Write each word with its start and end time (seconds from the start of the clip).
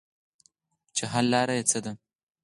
چې 0.95 1.03
حل 1.11 1.25
لاره 1.33 1.53
ئې 1.57 1.63
څۀ 1.69 1.79
ده- 1.85 1.91